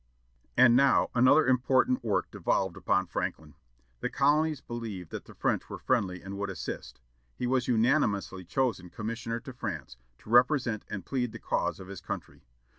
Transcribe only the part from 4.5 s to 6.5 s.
believed that the French were friendly and would